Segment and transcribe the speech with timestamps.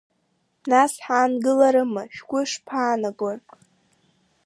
[0.69, 3.37] Нас ҳаангыларыма, шәгәы ишԥаанагои?